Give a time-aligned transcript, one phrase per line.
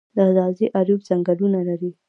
[0.15, 1.89] د ځاځي اریوب ځنګلونه لري